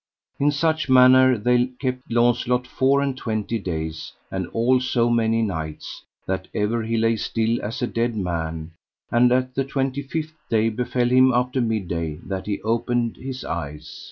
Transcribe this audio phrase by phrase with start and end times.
[0.39, 6.01] In such manner they kept Launcelot four and twenty days and all so many nights,
[6.25, 8.71] that ever he lay still as a dead man;
[9.11, 13.99] and at the twenty fifth day befell him after midday that he opened his eyes.